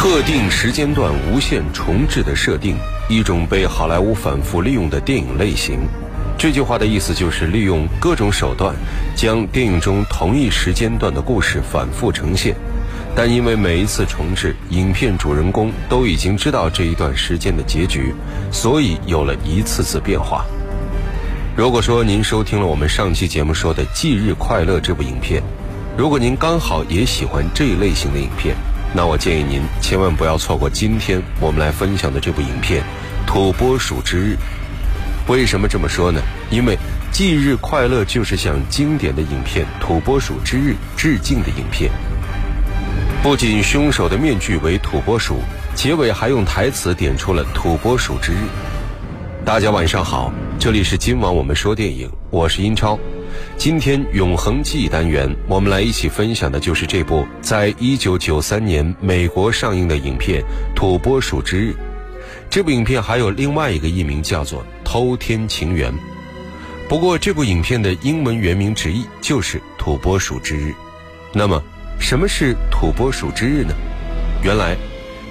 [0.00, 2.74] 特定时间段无限重置的设定，
[3.06, 5.80] 一种被好莱坞反复利用的电影类型。
[6.38, 8.74] 这句话的意思就是利用各种手段，
[9.14, 12.56] 将电影中同一时间段的故事反复呈现。
[13.14, 18.14] 但因为每一次重置，影片主人公都已经知道这一段时间的结局，
[18.50, 20.46] 所以有了一次次变化。
[21.54, 25.42] 如果说您收听了我们上期节目说的《忌日快乐》这部影片，
[25.94, 28.56] 如果您刚好也喜欢这一类型的影片，
[28.92, 32.82] 那我建议您千万不要错过今天我们来分享的这部影片
[33.26, 34.36] 《土拨鼠之日》。
[35.30, 36.20] 为什么这么说呢？
[36.50, 36.74] 因为
[37.12, 41.90] 《忌日快乐》就是向经典的影片《土拨鼠之日》致敬的影片。
[43.22, 45.36] 不仅凶手的面具为土拨鼠，
[45.76, 48.38] 结尾还用台词点出了“土拨鼠之日”。
[49.46, 52.98] 大家晚上好，这里是今晚我们说电影，我是英超。
[53.60, 60.42] 今天永恒记忆单元，我们来一起分享的就是这部在一九九三年美国上映的影片
[60.74, 61.70] 《土拨鼠之日》。
[62.48, 65.92] 这部影片还有另外一个译名，叫做《偷天情缘》。
[66.88, 70.70] 不过，这部影片的英文原名直译就是《土拨鼠之日》。
[71.34, 71.62] 那么，
[71.98, 73.74] 什么是土拨鼠之日呢？
[74.42, 74.74] 原来，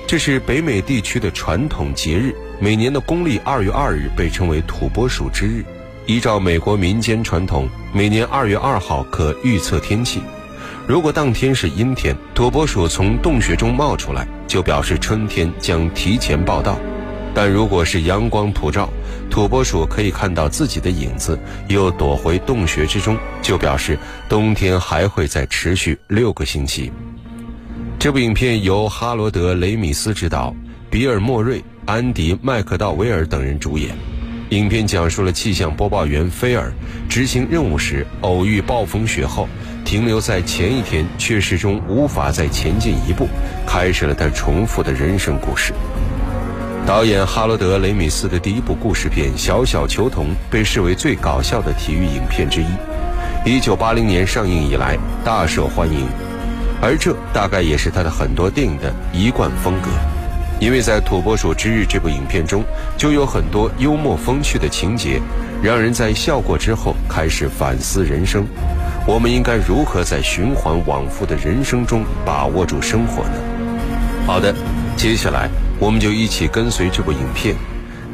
[0.06, 5.66] 这是北美地区的传统节日，每年的公历二月二日被称为土拨鼠之日。
[6.10, 10.20] 依照美国民间传统，每年二月二号可预测天气。
[10.88, 16.80] 如果当天是阴天，土拨鼠从洞穴中冒出来，就表示春天将提前报到。
[17.32, 18.90] 但如果是阳光普照，
[19.30, 21.38] 土拨鼠可以看到自己的影子，
[21.68, 23.96] 又躲回洞穴之中，就表示
[24.28, 26.92] 冬天还会再持续六个星期。
[28.00, 30.56] 这部影片由哈罗德·雷米斯执导，
[30.90, 33.96] 比尔·莫瑞、安迪·麦克道维尔等人主演。
[34.50, 36.74] 影片讲述了气象播报员菲尔
[37.08, 39.48] 执行任务时偶遇暴风雪后，
[39.86, 43.28] 停留在前一天，却始终无法再前进一步，
[43.68, 45.72] 开始了他重复的人生故事。
[46.84, 52.66] 导演哈罗德·雷米斯的第一部故事片《小小球童》被视为最搞笑的体育影片之一。
[53.46, 56.08] 一九八零年上映以来大受欢迎，
[56.82, 59.90] 而这大概也是他的很多电影的一贯风格。
[60.60, 62.64] 因为在《土拨鼠之日》这部影片中，
[62.98, 65.22] 就有很多幽默风趣的情节，
[65.64, 68.46] 让人在笑过之后开始反思人生：
[69.08, 73.34] 我们应该如何在循环往复的人生中把握住生活呢？
[74.28, 74.54] 好的，
[74.98, 75.50] 接下来。
[75.82, 77.56] 我们就一起跟随这部影片，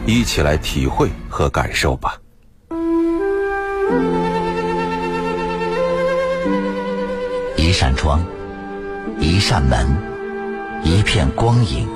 [0.06, 2.16] 一起来体会和感受吧。
[7.58, 8.24] 一扇窗，
[9.20, 9.88] 一扇门，
[10.84, 11.88] 一片光影，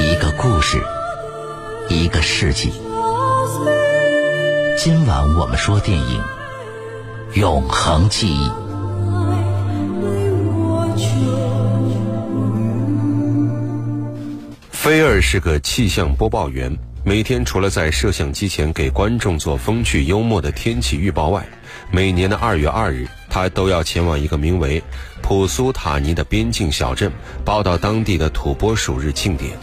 [0.00, 0.80] 一个故事，
[1.88, 2.70] 一个世纪。
[4.76, 6.22] 今晚我们说电影，
[7.34, 8.48] 永恒记忆。
[14.70, 16.72] 菲尔是个气象播报员，
[17.04, 21.44] 每天除了在摄像机前给观众做风趣幽默的天气预报外，
[21.90, 24.80] 每年的二月二日，他都要前往一个名为
[25.20, 27.12] 普苏塔尼的边境小镇，
[27.44, 29.58] 报道当地的土拨鼠日庆典。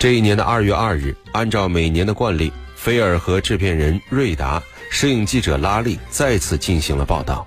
[0.00, 7.46] 这一年的二月二日，按照每年的惯例，菲尔和制片人瑞达、摄影记者拉利再次进行了报道。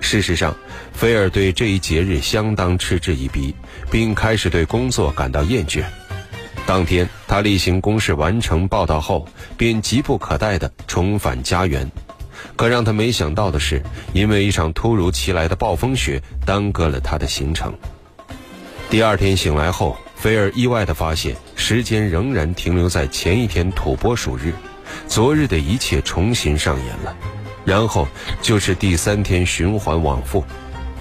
[0.00, 0.56] 事实上，
[0.92, 3.54] 菲尔对这一节日相当嗤之以鼻，
[3.92, 5.84] 并开始对工作感到厌倦。
[6.66, 11.88] 当天，他例行公事完成报道后，便急不可待地重返家园。
[12.56, 13.80] 可让他没想到的是，
[14.12, 17.72] 因为一场突如其来的暴风雪耽搁了他的行程。
[18.90, 21.36] 第二天醒来后，菲尔意外地发现，
[21.66, 24.52] 时间仍然停留在前一天土拨鼠日，
[25.08, 27.16] 昨日的一切重新上演了。
[27.64, 28.06] 然后
[28.42, 30.44] 就是第三天循环往复，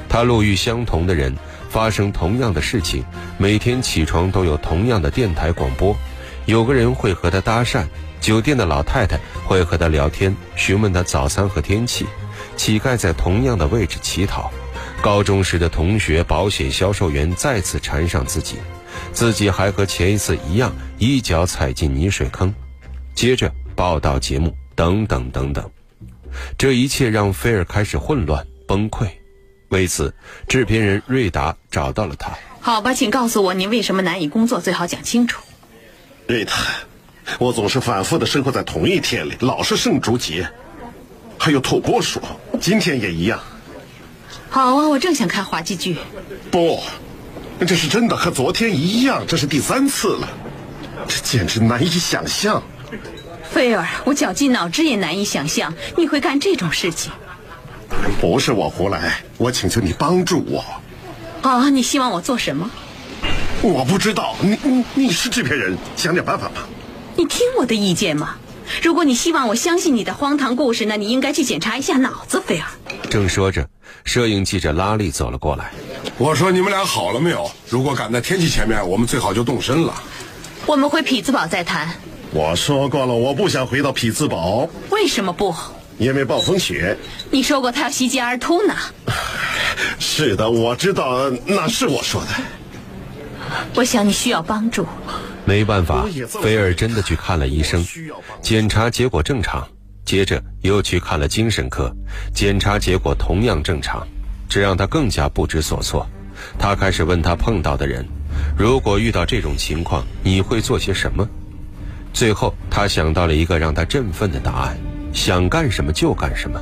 [0.07, 1.35] 他路遇相同的人。
[1.67, 3.03] 发生同样的事情，
[3.37, 5.93] 每天起床都有同样的电台广播，
[6.45, 7.85] 有个人会和他搭讪，
[8.21, 12.05] 酒店的老太太会和他聊天，询问他早餐和天气，
[12.55, 14.49] 乞丐在同样的位置乞讨，
[15.01, 18.57] 高中时的同学保险销售员再次缠上自己，
[19.13, 22.53] 自己还和前一次一样一脚踩进泥水坑，
[23.13, 25.69] 接着报道节目等等等等，
[26.57, 29.07] 这一切让菲尔开始混乱崩溃。
[29.69, 30.13] 为此，
[30.47, 32.31] 制片人瑞达找到了他。
[32.59, 35.43] 好吧，请告诉我您为什么难以工作，最好讲清楚。
[36.27, 36.53] 瑞达，
[37.39, 40.47] 我总是反复的生活在同一天里，老是圣烛节，
[41.37, 42.19] 还有土拨鼠，
[42.59, 43.39] 今天也一样。
[44.49, 45.97] 好啊，我正想看滑稽剧。
[46.51, 46.79] 不，
[47.59, 50.27] 这是真的，和昨天一样，这是第三次了，
[51.07, 52.61] 这简直难以想象。
[53.49, 57.11] 菲尔，我绞尽脑汁也难以想象你会干这种事情。
[58.19, 60.65] 不是我胡来，我请求你帮助我。
[61.41, 62.69] 啊，你希望我做什么？
[63.61, 66.67] 我不知道，你你你是制片人，想点办法吧。
[67.15, 68.35] 你听我的意见嘛。
[68.81, 72.67] 如果你希望我相信你的荒唐故事，那你应该去检查一下脑子，菲尔。
[73.09, 73.69] 正说着，
[74.03, 75.71] 摄影记者拉力走了过来。
[76.17, 77.49] 我说你们俩好了没有？
[77.67, 79.93] 如果赶在天气前面，我们最好就动身了。
[80.65, 81.89] 我们回匹兹堡再谈。
[82.31, 84.69] 我说过了，我不想回到匹兹堡。
[84.91, 85.53] 为什么不？
[85.97, 86.97] 因为暴风雪。
[87.31, 88.75] 你说过他要袭击阿尔图呢。
[89.99, 92.29] 是的，我知道，那是我说的。
[93.75, 94.85] 我想你需要帮助。
[95.45, 96.05] 没办法，
[96.41, 97.85] 菲尔真的去看了医生，
[98.41, 99.67] 检查结果正常。
[100.05, 101.91] 接着又去看了精神科，
[102.33, 104.05] 检查结果同样正常，
[104.53, 106.07] 这让他更加不知所措。
[106.59, 108.05] 他开始问他碰到的人
[108.55, 111.27] ：“如果遇到这种情况，你会做些什么？”
[112.13, 114.77] 最后，他想到了一个让他振奋的答案：
[115.11, 116.61] 想干什么就干什么。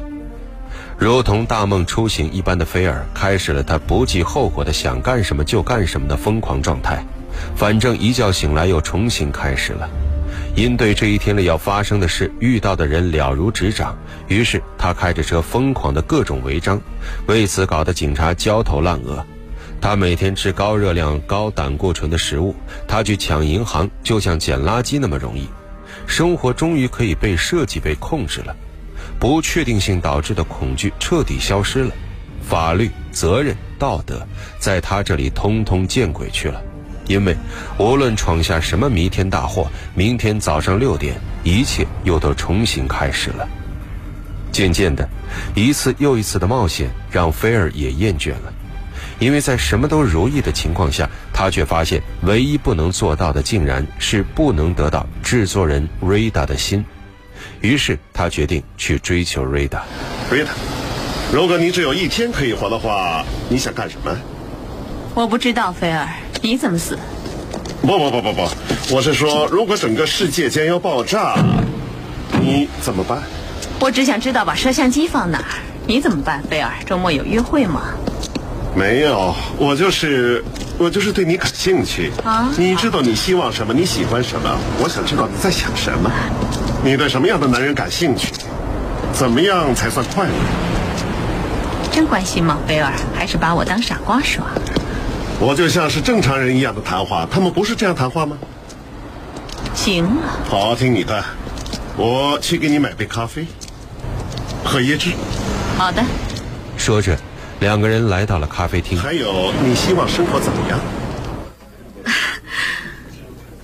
[0.97, 7.03] 如同大梦初醒一般的菲尔，开始了他不计后果的想干什么就干什么的疯狂状态。
[7.57, 9.89] 反正一觉醒来又重新开始了。
[10.55, 16.79] 因对这一天里要发生的事、遇到的人了如指掌，于是他开着车疯狂的各种违章，
[17.27, 19.25] 为此搞得警察焦头烂额。
[19.79, 22.53] 他每天吃高热量、高胆固醇的食物，
[22.87, 25.47] 他去抢银行就像捡垃圾那么容易。
[26.05, 28.55] 生活终于可以被设计、被控制了，
[29.19, 31.91] 不确定性导致的恐惧彻底消失了，
[32.41, 34.21] 法律、责任、道德
[34.59, 36.61] 在他这里通通见鬼去了。
[37.07, 37.35] 因为
[37.77, 43.47] 无论闯下什么弥天大祸，明天早上六点，一切又都重新开始了。
[44.51, 45.07] 渐渐的，
[45.55, 48.53] 一次又一次的冒险让菲尔也厌倦了，
[49.17, 56.83] 因为在什么都如意的情况下，他却发现唯一不能做到的，竟然是不能得到制作人瑞达的心。
[57.61, 59.83] 于是他决定去追求瑞达。
[60.29, 60.51] 瑞达，
[61.33, 64.15] 如果你只有一天可以活的话，你想干什么？
[65.15, 66.07] 我不知道，菲尔。
[66.41, 66.97] 你怎么死？
[67.81, 68.49] 不不不不不，
[68.95, 71.35] 我是说，如果整个世界将要爆炸，
[72.41, 73.21] 你怎么办？
[73.79, 75.45] 我只想知道把摄像机放哪儿。
[75.85, 76.71] 你怎么办，菲尔？
[76.85, 77.81] 周末有约会吗？
[78.75, 80.43] 没有，我就是
[80.79, 82.49] 我就是对你感兴趣啊！
[82.57, 83.73] 你知道你希望什么？
[83.73, 84.49] 你喜欢什么？
[84.81, 86.09] 我想知道你在想什么？
[86.83, 88.31] 你对什么样的男人感兴趣？
[89.13, 90.31] 怎么样才算快乐？
[91.91, 92.91] 真关心吗，菲尔？
[93.13, 94.45] 还是把我当傻瓜耍？
[95.41, 98.37] 我就像是正常人一样的谈话，他们不是这样谈话吗？
[99.73, 101.25] 行啊，好，听你的，
[101.97, 103.47] 我去给你买杯咖啡，
[104.63, 105.09] 喝椰汁。
[105.79, 106.03] 好的。
[106.77, 107.17] 说着，
[107.59, 108.95] 两个人来到了咖啡厅。
[108.99, 110.79] 还有，你希望生活怎么样？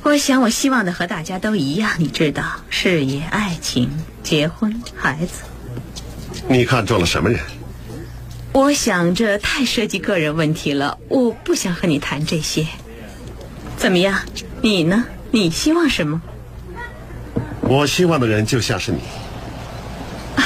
[0.02, 3.88] 我想，我希望的和大家都一样，你知道，事业、爱情、
[4.24, 5.44] 结婚、孩子。
[6.48, 7.40] 你看中了什么人？
[8.58, 12.66] 我想这太涉及个人问题了，我不想和你谈这些。
[13.78, 14.20] 怎么样，
[14.64, 15.06] 你呢？
[15.30, 16.20] 你希望什么？
[17.62, 18.98] 我希望的人就像是你。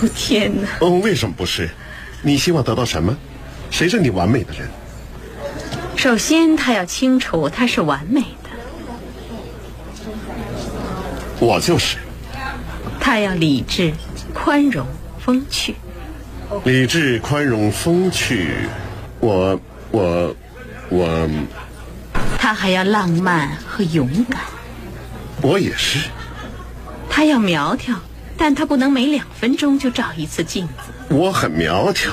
[0.00, 0.68] 哦天哪！
[0.80, 1.70] 哦，为什么不是？
[2.22, 3.16] 你希望得到什么？
[3.70, 4.68] 谁是你完美的人？
[5.94, 8.50] 首先，他要清楚他是完美的。
[11.38, 11.98] 我就是。
[12.98, 13.92] 他要理智、
[14.34, 14.84] 宽容、
[15.20, 15.76] 风趣。
[16.64, 18.48] 理智、宽容、风趣，
[19.20, 19.60] 我、
[19.90, 20.34] 我、
[20.88, 21.28] 我。
[22.38, 24.40] 他还要浪漫和勇敢。
[25.42, 26.08] 我也是。
[27.10, 27.96] 他要苗条，
[28.36, 31.14] 但他不能每两分钟就照一次镜子。
[31.14, 32.12] 我很苗条，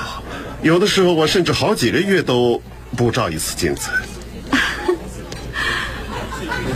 [0.62, 2.60] 有的时候我甚至好几个月都
[2.96, 3.90] 不照一次镜子。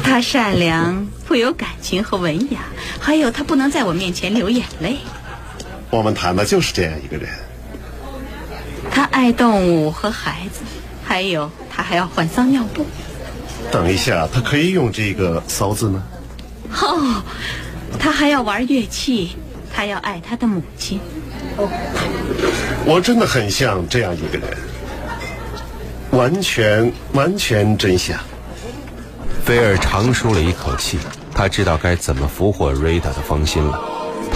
[0.02, 2.61] 他善良、富有感情和文雅，
[2.99, 4.99] 还有他不能在我面前流眼泪。
[5.90, 7.28] 我们谈的就是这样一个人。
[8.90, 10.61] 他爱动物和孩子，
[11.04, 12.85] 还有他还要换桑尿布。
[13.71, 16.02] 等一下，他可以用这个骚字吗？
[16.80, 17.23] 哦，
[17.99, 19.37] 他还要玩乐器，
[19.75, 21.00] 他要爱他的母亲。
[21.57, 21.68] 哦，
[22.85, 24.57] 我真的很像这样一个人，
[26.11, 28.18] 完全完全真相。
[29.45, 30.99] 菲尔长舒了一口气，
[31.35, 33.80] 他知道该怎么俘获瑞达的芳心了。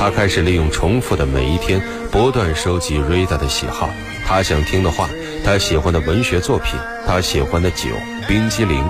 [0.03, 1.81] 他开始利用重复的每一天，
[2.11, 3.89] 不断收集瑞达的喜好。
[4.27, 5.09] 他想听的话，
[5.45, 7.89] 他喜欢的文学作品，他喜欢的酒、
[8.27, 8.85] 冰激凌，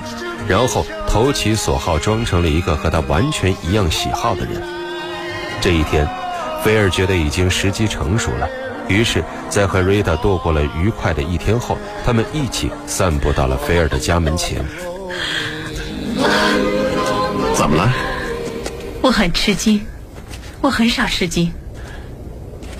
[0.48, 4.62] 然后投其所好，装成了一个和他完全一样喜好的人。
[5.60, 6.08] 这一天，
[6.64, 8.48] 菲尔觉得已经时机成熟了，
[8.88, 11.76] 于是，在和瑞达度过了愉快的一天后，
[12.06, 14.64] 他们一起散步到了菲尔的家门前。
[17.54, 17.92] 怎么了？
[19.02, 19.78] 我很吃惊，
[20.62, 21.52] 我很少吃惊。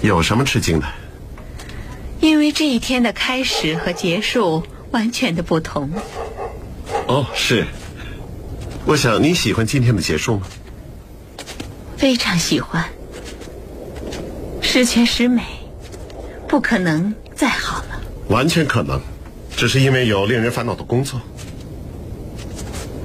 [0.00, 0.86] 有什么吃惊的？
[2.20, 4.62] 因为这一天的开始和结束
[4.92, 5.90] 完全的不同。
[7.08, 7.66] 哦，是。
[8.84, 10.46] 我想你喜欢今天的结束吗？
[11.96, 12.88] 非常喜欢，
[14.60, 15.42] 十全十美，
[16.48, 18.00] 不可能再好了。
[18.28, 19.00] 完全可能，
[19.56, 21.20] 只是因为有令人烦恼的工作。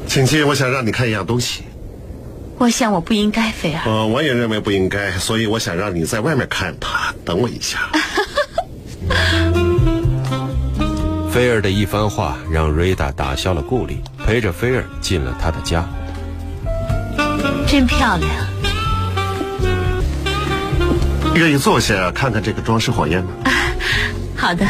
[0.08, 1.64] 请进，我想让你看一样东西。
[2.60, 3.82] 我想我不应该，菲尔。
[3.86, 7.14] 呃，我也认为不应该，所以我想让你在外面看他。
[7.24, 7.78] 等我一下。
[11.32, 15.88] 菲尔的一番话让瑞达打消了顾虑，陪着菲尔进了他的家。
[17.68, 18.30] 真漂亮。
[21.36, 23.30] 愿意坐下看看这个装饰火焰吗？
[24.36, 24.66] 好的。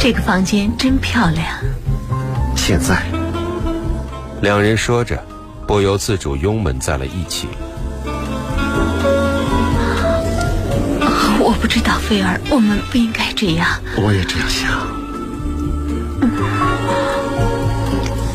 [0.00, 1.46] 这个房间真漂亮。
[2.56, 3.00] 现在，
[4.40, 5.24] 两人说着，
[5.72, 7.48] 不由自主拥吻在了一起。
[11.40, 13.66] 我不知道，菲儿，我们不应该这样。
[13.96, 14.68] 我也这样想。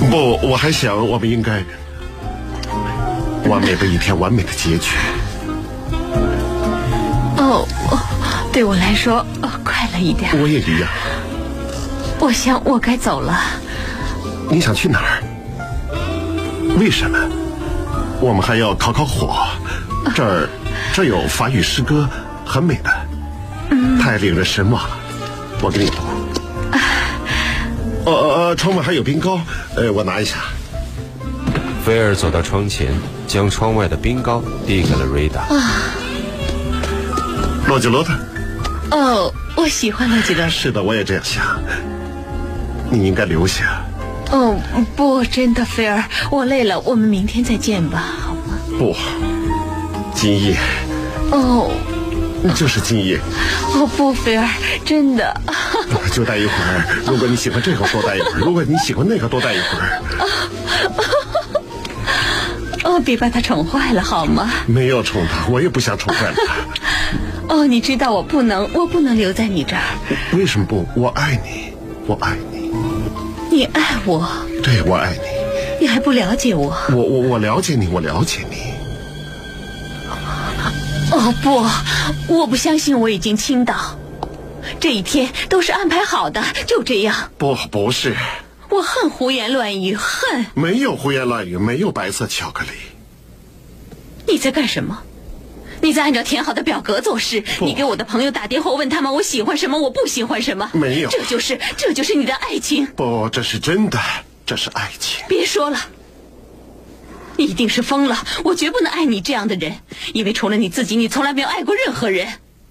[0.10, 1.64] 不，我还想我们应该
[3.48, 4.96] 完美的一天，完美的结局。
[7.38, 7.68] 哦，
[8.52, 9.24] 对我来说，
[9.64, 10.32] 快乐一点。
[10.42, 10.90] 我也一样。
[12.18, 13.40] 我想我该走了。
[14.50, 15.22] 你想去哪儿？
[16.80, 17.18] 为什么？
[18.20, 19.46] 我们还要烤烤火。
[20.16, 20.50] 这儿，
[20.94, 22.08] 这有法语诗歌，
[22.46, 22.92] 很美的，
[24.02, 24.98] 太令人神往了。
[25.62, 25.98] 我给你读。
[28.06, 29.40] 哦哦哦，窗外还有冰糕，
[29.76, 30.38] 呃，我拿一下。
[31.84, 32.94] 菲尔走到窗前，
[33.28, 35.46] 将窗外的冰糕递给了瑞达。
[37.68, 38.14] 洛吉罗特。
[38.92, 40.50] 哦，我喜欢洛吉罗特。
[40.50, 41.44] 是的，我也这样想。
[42.90, 43.82] 你应该留下。
[44.32, 44.60] 哦，
[44.96, 48.58] 不，真的，菲儿，我累了，我们明天再见吧，好吗？
[48.78, 48.96] 不，
[50.14, 50.58] 今夜。
[51.32, 51.72] 哦，
[52.56, 53.20] 就是今夜。
[53.74, 54.48] 哦不，菲儿，
[54.86, 55.42] 真的。
[56.12, 56.86] 就待一会儿。
[57.06, 60.02] 如果你喜欢这个，多待一会儿；如果你喜欢那个，多待一会儿。
[62.84, 64.50] 哦，别把他宠坏了，好吗？
[64.66, 66.56] 没有宠他，我也不想宠坏了他。
[67.56, 69.82] 哦，你知道我不能，我不能留在你这儿。
[70.34, 70.86] 为什么不？
[70.96, 71.72] 我爱你，
[72.06, 72.57] 我爱你。
[73.58, 74.24] 你爱我？
[74.62, 75.82] 对，我爱你。
[75.82, 76.78] 你还不了解我？
[76.92, 78.72] 我我我了解你，我了解你。
[81.12, 81.66] 哦不，
[82.32, 83.98] 我不相信我已经倾倒。
[84.80, 87.32] 这一天都是安排好的，就这样。
[87.40, 88.16] 不，不是。
[88.70, 90.46] 我恨胡言乱语，恨。
[90.54, 92.70] 没有胡言乱语，没有白色巧克力。
[94.28, 95.02] 你在干什么？
[95.88, 97.42] 你在按照填好的表格做事。
[97.62, 100.70] 你给我的朋友打电话，问他们我喜欢什么，我不喜欢什么。
[100.74, 101.10] 没有。
[101.10, 102.86] 这就是，这就是你的爱情。
[102.88, 103.98] 不，这是真的，
[104.46, 105.24] 这是爱情。
[105.30, 105.80] 别说了。
[107.38, 108.22] 你一定是疯了！
[108.44, 109.78] 我绝不能爱你这样的人，
[110.14, 112.28] 因为除了你自己，你从来没有爱过任何人。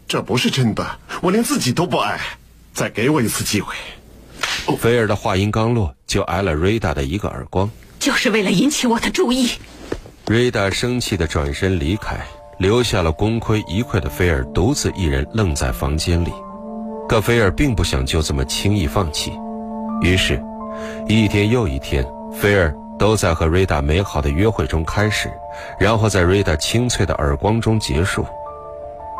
[0.06, 2.20] 这不是真的，我连自己都不爱。
[2.74, 3.74] 再给我一次机会。
[4.78, 9.52] 菲尔的话音刚落，就挨了瑞达的一个耳光，就是为了引起我的注意。
[10.26, 12.18] 瑞达生气的转身离开，
[12.58, 16.32] 留下了功亏一篑的菲尔独自一人愣在房间里。
[17.08, 19.32] 可菲尔并不想就这么轻易放弃，
[20.02, 20.42] 于是，
[21.08, 22.74] 一天又一天，菲尔。
[22.98, 25.30] 都在和瑞达美好的约会中开始，
[25.78, 28.24] 然后在瑞达清脆的耳光中结束。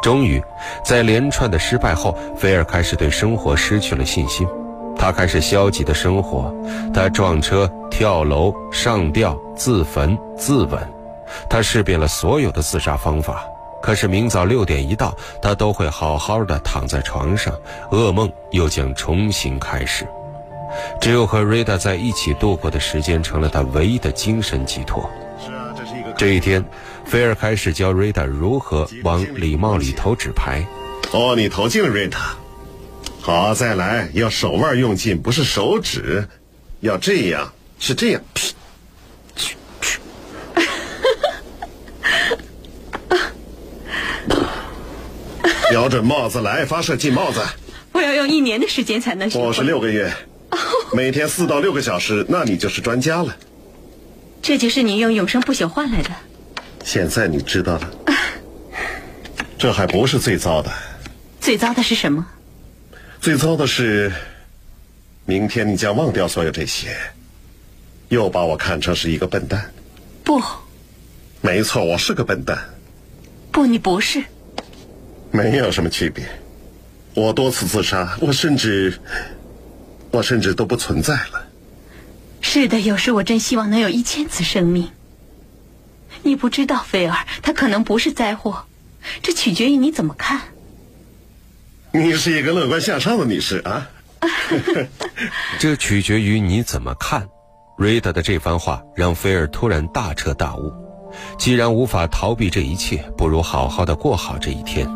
[0.02, 0.42] 终于，
[0.82, 4.48] 在连串的失败后，菲尔开始对生活失去了信心。
[4.96, 6.50] 他开始消极的生活，
[6.94, 10.78] 他撞车、跳楼、上吊、自焚、自刎。
[11.48, 13.44] 他试遍了所有的自杀方法，
[13.82, 17.54] 可是明早六点一到，他都会好好的躺在床上，
[17.90, 20.06] 噩梦又将重新开始。
[21.00, 25.08] 只有和瑞达在一起度过的时间，成了他唯一的精神寄托。
[25.44, 26.12] 是啊，这是一个。
[26.18, 26.64] 这一天，
[27.04, 30.64] 菲尔开始教瑞达如何往礼帽里投纸牌。
[31.12, 32.36] 哦，你投进了瑞达。
[33.20, 36.28] 好，再来，要手腕用劲，不是手指，
[36.80, 38.20] 要这样，是这样。
[45.70, 47.40] 标准帽子来，发射进帽子。
[47.92, 49.46] 我要用一年的时间才能学会。
[49.46, 50.12] 我是六个月。
[50.92, 53.36] 每天四到六个小时，那你就是专家了。
[54.40, 56.10] 这就是你用永生不朽换来的。
[56.84, 57.90] 现在你知道了。
[59.58, 60.70] 这还不是最糟的。
[61.40, 62.26] 最糟的是什么？
[63.20, 64.12] 最糟的是，
[65.24, 66.96] 明天你将忘掉所有这些，
[68.08, 69.72] 又把我看成是一个笨蛋。
[70.22, 70.40] 不。
[71.40, 72.56] 没错，我是个笨蛋。
[73.50, 74.22] 不，你不是。
[75.30, 76.24] 没有什么区别。
[77.14, 79.00] 我多次自杀，我甚至。
[80.12, 81.46] 我甚至都不存在了。
[82.40, 84.88] 是的，有时我真希望能有一千次生命。
[86.22, 88.64] 你不知道，菲尔，他可能不是灾祸，
[89.20, 90.40] 这取决于你怎么看。
[91.92, 93.90] 你是一个乐观向上的女士啊。
[95.58, 97.28] 这取决于你怎么看。
[97.76, 100.72] 瑞达的这番话让菲尔突然大彻大悟：
[101.38, 104.88] 既然无法逃避这一切，不如好好的过好这一天。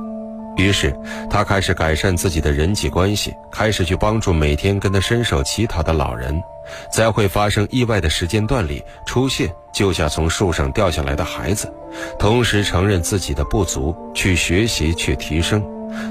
[0.57, 0.95] 于是，
[1.31, 6.43] 他开始改善自己的人际关系，开始去帮助每天跟他伸手乞讨的老人，
[6.91, 11.73] 在会发生意外的时间段里出现救下从树上掉下来的孩子，
[12.19, 15.65] 同时承认自己的不足，去学习去提升。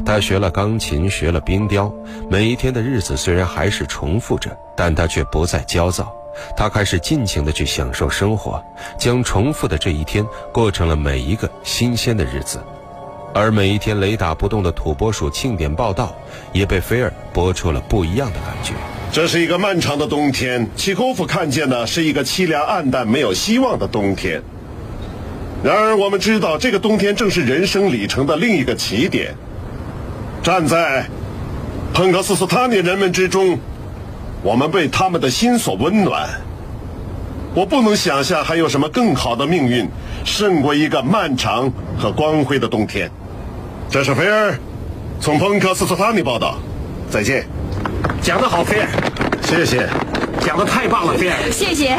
[0.05, 1.93] 他学了钢琴，学了冰雕，
[2.29, 6.13] 每一天的日子虽然还是重复着，但他却不再焦躁。
[6.55, 8.63] 他开始尽情地去享受生活，
[8.97, 12.63] 将重复的这一天过成了每一个新鲜的日子，
[13.33, 16.15] 而每一天雷打不动的土拨鼠庆典报道，
[16.51, 18.73] 也被菲尔播出了不一样的感觉。
[19.11, 24.41] 这是一个漫长的冬天，契科夫看见的是一个凄凉暗淡、没有希望的冬天。
[25.63, 29.33] 然而，我们知道，这个冬天正是人生里程的另一个起点。
[30.41, 31.05] 站在
[31.93, 33.59] 彭克斯斯塔尼人们之中。
[34.41, 36.29] 我们被他们的心所温暖。
[37.53, 39.85] 我不能想象还有什么更好的命运，
[40.23, 43.11] 胜过一个漫长和光辉的冬天。
[43.91, 44.55] 这是菲尔，
[45.19, 46.59] 从彭克斯特拉尼报道。
[47.09, 47.47] 再见。
[48.21, 48.87] 讲得好，菲尔。
[49.41, 49.89] 谢谢。
[50.41, 51.35] 讲得太棒了，菲尔。
[51.51, 51.97] 谢谢。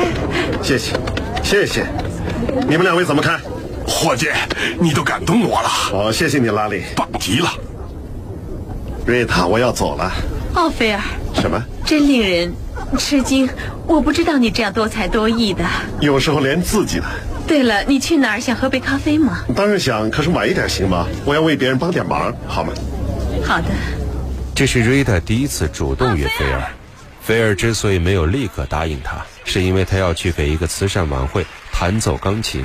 [0.62, 0.92] 谢谢。
[1.42, 1.84] 谢谢。
[2.68, 3.40] 你们两位怎么看？
[3.88, 4.28] 伙计，
[4.78, 5.68] 你都感动我了。
[5.92, 6.84] 哦，谢谢你，拉里。
[6.94, 7.48] 棒极了。
[9.04, 10.12] 瑞塔，我要走了。
[10.54, 11.00] 奥菲尔。
[11.34, 11.60] 什么？
[11.84, 12.54] 真令人
[12.96, 13.50] 吃惊！
[13.84, 15.64] 我不知道你这样多才多艺的。
[15.98, 17.04] 有时候连自己的。
[17.50, 18.40] 对了，你去哪儿？
[18.40, 19.44] 想喝杯咖啡吗？
[19.56, 21.08] 当然想，可是晚一点行吗？
[21.24, 22.72] 我要为别人帮点忙，好吗？
[23.44, 23.64] 好的。
[24.54, 26.62] 这是瑞达第一次主动约菲尔。
[27.20, 32.64] 菲尔之所以没有立刻答应他，是因为他要去给一个慈善晚会弹奏钢琴。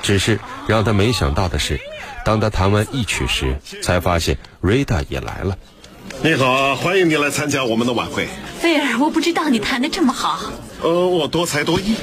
[0.00, 1.78] 只是让他没想到的是，
[2.24, 5.54] 当他弹完一曲时，才发现瑞达也来了。
[6.22, 8.26] 你好，欢迎你来参加我们的晚会。
[8.58, 10.40] 菲尔，我不知道你弹的这么好。
[10.80, 11.96] 呃，我多才多艺。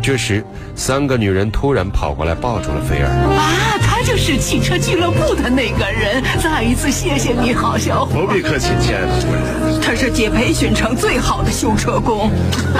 [0.00, 3.06] 这时，三个女人突然跑过来抱住了菲儿。
[3.06, 6.22] 啊，他就是汽车俱乐部的那个人。
[6.42, 8.26] 再一次谢谢你好，小伙。
[8.26, 9.59] 不必客气，亲爱的夫人。
[9.90, 12.30] 他是姐培训成最好的修车工。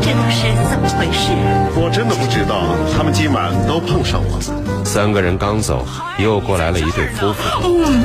[0.00, 1.32] 这都是怎么回事？
[1.74, 4.84] 我真的不知道，他们今晚都碰上我了。
[4.84, 5.84] 三个人刚走，
[6.16, 7.42] 又过来了一对夫妇。
[7.64, 8.04] 嗯，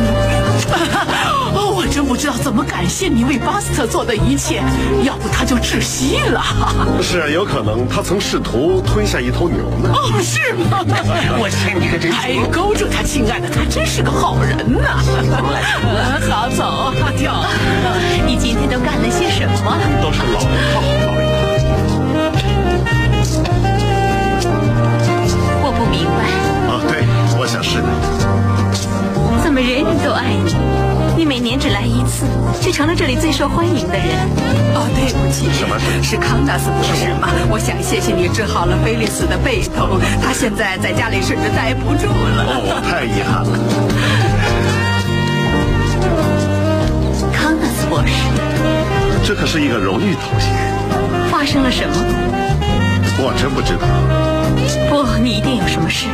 [1.76, 4.64] 我真不知道怎么感谢你为巴斯特做的一切，
[5.04, 6.42] 要不他就窒息了。
[7.04, 9.92] 是啊，有可能他曾试图吞下一头牛呢。
[9.94, 10.80] 哦，是吗？
[11.38, 14.98] 我天，你可真哎，勾住他，亲爱的，他真是个好人呐。
[16.34, 17.44] 好走，阿跳，
[18.26, 19.78] 你今天都干了些什么？
[20.02, 21.24] 都是老人套，老人。
[25.62, 26.24] 我不明白。
[26.70, 27.04] 哦，对，
[27.40, 27.88] 我想是的。
[29.44, 30.56] 怎么人人都爱你？
[31.16, 32.26] 你每年只来一次，
[32.62, 34.08] 却成了这里最受欢迎的人。
[34.74, 35.78] 哦，对不起，什么？
[36.02, 37.30] 是康纳斯博士吗？
[37.50, 42.44] 我想谢谢你治好了菲利斯的背痛，他现在在家里甚至待不住了。
[42.48, 44.23] 哦，太遗憾了。
[47.94, 48.14] 博士，
[49.24, 50.52] 这可是一个荣誉头衔。
[51.30, 51.96] 发生了什么？
[53.20, 53.86] 我真不知道。
[54.90, 56.08] 不，你一定有什么事。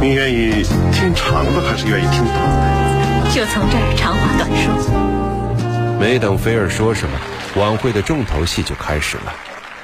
[0.00, 2.34] 你愿意听长的，还是愿意听短
[3.22, 3.30] 的？
[3.34, 6.00] 就从这儿长话短说。
[6.00, 7.20] 没等菲尔说什么，
[7.60, 9.34] 晚会的重头戏就开始了，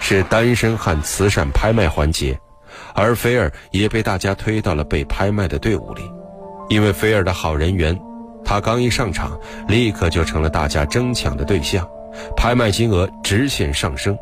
[0.00, 2.40] 是单身汉慈善拍卖环节，
[2.94, 6.00] 而菲尔也被大家推到了被拍卖的队伍里。
[6.70, 7.94] 因为菲尔的好人缘，
[8.48, 11.86] 他刚一上场，立刻就成了大家争抢的对象，
[12.34, 14.18] 拍卖金额直线上升。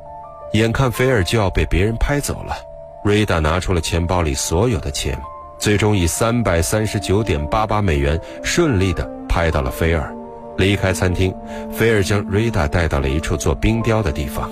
[0.54, 2.56] 眼看菲尔就要被别人拍走了，
[3.04, 5.16] 瑞达拿出了钱包里所有的钱。
[5.60, 10.12] 最终以三百三十九点八八美元顺利的拍到了菲尔。
[10.58, 11.32] 离开餐厅，
[11.72, 14.50] 菲尔将瑞达带到了一处做冰雕的地方。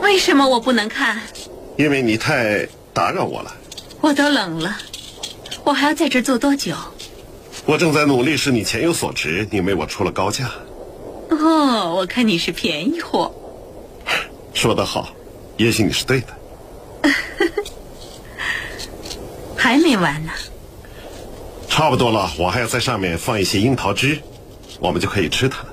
[0.00, 1.20] 为什么我不能看？
[1.76, 3.54] 因为你太打扰我了。
[4.00, 4.78] 我都冷了，
[5.62, 6.74] 我还要在这坐多久？
[7.68, 10.50] 我正在努力使你钱有所值，你为我出了高价。
[11.28, 13.30] 哦，我看你是便宜货。
[14.54, 15.10] 说得好，
[15.58, 16.28] 也许你是对的。
[19.54, 20.32] 还没完呢，
[21.68, 24.18] 差不多了，我还要在上面放一些樱桃汁，
[24.80, 25.68] 我们就可以吃它了。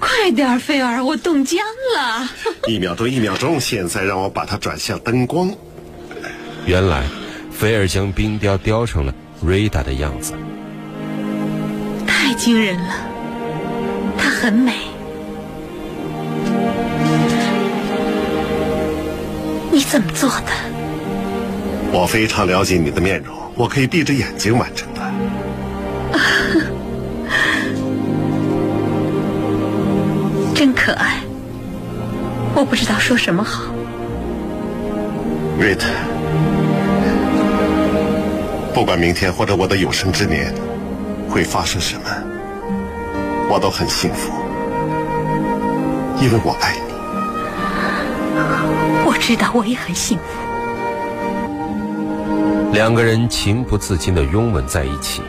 [0.00, 1.60] 快点，菲尔，我冻僵
[1.96, 2.28] 了。
[2.66, 5.54] 一秒钟，一秒钟，现在让我把它转向灯光。
[6.66, 7.06] 原来，
[7.52, 10.38] 菲尔将冰雕雕成了瑞达的样子，太
[12.36, 12.94] 惊人了。
[14.18, 14.72] 她很美。
[19.72, 20.52] 你怎么做的？
[21.92, 25.00] 我非常了解你的面容我可以闭着眼睛完成的
[30.54, 31.20] 真可爱。
[32.54, 33.62] 我不知道说什么好。
[35.58, 35.86] 瑞特
[38.74, 40.52] 不管明天或者我的有生之年
[41.30, 42.02] 会发生什么
[43.48, 44.32] 我都很幸福，
[46.20, 46.80] 因为我爱你。
[49.06, 50.24] 我知道，我也很幸福。
[52.72, 55.22] 两个人情不自禁的拥吻在一起，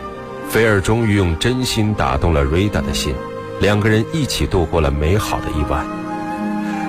[0.49, 3.13] 菲尔终于用真心打动了瑞达的心，
[3.61, 5.85] 两个人一起度过了美好的一晚。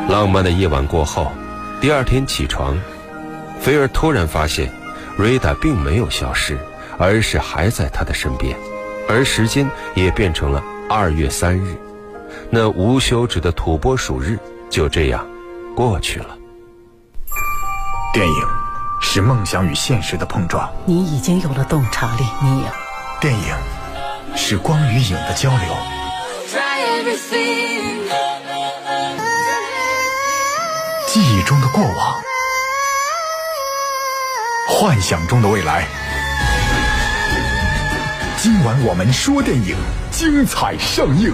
[0.09, 1.31] 浪漫的夜晚过后，
[1.81, 2.77] 第二天起床，
[3.61, 4.73] 菲尔突然发现，
[5.17, 6.59] 瑞达并没有消失，
[6.97, 8.57] 而是还在他的身边，
[9.09, 11.77] 而时间也变成了二月三日，
[12.49, 14.39] 那无休止的土拨鼠日
[14.71, 15.27] 就这样
[15.77, 16.37] 过去了。
[18.15, 18.47] 电影
[18.99, 22.67] 是梦想与现实的碰撞，你已经有了洞察力，你有。
[23.21, 23.55] 电影
[24.35, 25.77] 是光与影的交流，
[31.07, 32.23] 记忆中的过往，
[34.69, 35.87] 幻想中的未来。
[38.39, 39.77] 今晚我们说电影，
[40.19, 41.33] 精彩上映。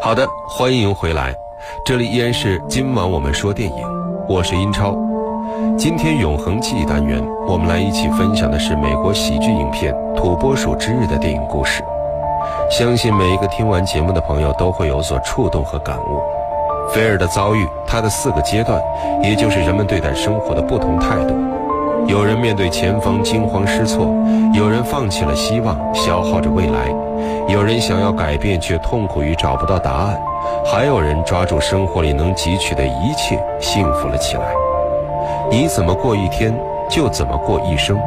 [0.00, 1.34] 好的，欢迎回来。
[1.84, 3.84] 这里依然是今晚我们说电影，
[4.28, 4.96] 我是英超。
[5.76, 11.82] 今天永恒记忆单元，我们来一起分享的是美国喜剧影片《土拨鼠之日》的电影故事。
[12.70, 16.22] 相信每一个听完节目的朋友都会有所触动和感悟。
[16.92, 18.80] 菲尔的遭遇，他的四个阶段，
[19.20, 21.34] 也就是人们对待生活的不同态度。
[22.06, 24.06] 有人面对前方惊慌失措，
[24.52, 26.90] 有人放弃了希望，消耗着未来；
[27.48, 30.20] 有人想要改变，却痛苦于找不到答案。
[30.64, 34.42] 还有人抓住生活里能汲取的一切，幸福了起来。
[35.50, 36.54] 你怎么过一天，
[36.88, 37.98] 就怎么过一生。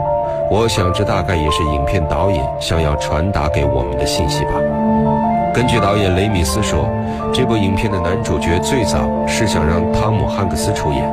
[0.50, 4.52] 我想，这大概也是影片导演想要传达给我们的信息吧。
[5.54, 6.88] 根据导演雷米斯说，
[7.34, 11.04] 这部影片的男主角最早是想让汤姆汉克斯出演，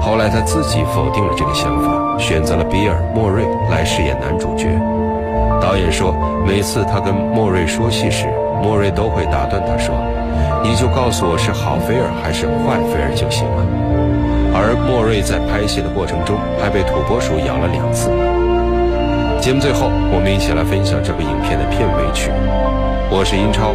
[0.00, 4.68] 后来他自己否定了这个想法，选择了比尔莫瑞来饰演男主角。
[5.60, 6.14] 导演说，
[6.46, 8.26] 每次他跟莫瑞说戏时，
[8.62, 9.94] 莫瑞都会打断他说。
[10.62, 13.66] 你就告诉我是好菲尔还是坏菲尔就行了。
[14.54, 18.10] 而莫瑞在拍戏的过程中还被土拨鼠咬了两次。
[19.40, 22.30] 节目最后，我们一起来分享这部影片的片尾曲。
[23.10, 23.72] 我是英超，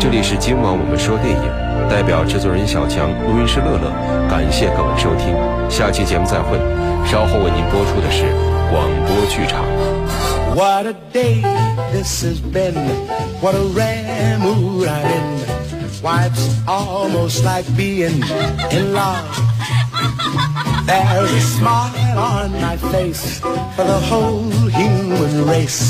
[0.00, 3.92] 这里是今晚我们说电影，代表制作人小强、录音师乐乐，
[4.26, 5.36] 感谢各位收听，
[5.68, 6.56] 下期节目再会。
[7.04, 8.24] 稍后为您播出的是
[8.72, 9.64] 广播剧场。
[10.56, 11.42] What a day
[11.92, 12.74] this has been!
[13.42, 15.44] What a rare mood I'm in!
[16.00, 18.24] Why, it's almost like being
[18.70, 19.28] in love.
[20.86, 23.40] There's a smile on my face
[23.76, 25.84] for the whole human race.